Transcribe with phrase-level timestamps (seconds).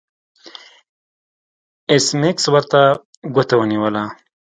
[1.91, 2.81] ایس میکس ورته
[3.35, 4.03] ګوته ونیوله